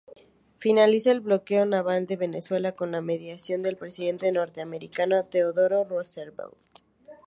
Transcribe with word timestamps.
Finaliza 0.57 1.11
el 1.11 1.19
bloqueo 1.19 1.63
naval 1.63 2.07
de 2.07 2.15
Venezuela 2.17 2.71
con 2.71 2.91
la 2.91 3.01
mediación 3.01 3.61
del 3.61 3.77
presidente 3.77 4.31
norteamericano 4.31 5.25
Theodore 5.25 5.83
Roosevelt. 5.83 6.55